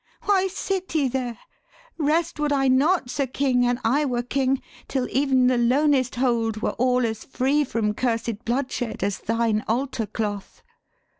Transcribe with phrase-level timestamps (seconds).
[0.23, 1.37] Why sit ye there?
[1.95, 6.59] Rest would I not, Sir King, an I were king, Till ev'n the lonest hold
[6.63, 10.63] were all as free From cursed bloodshed, as thine altar cloth."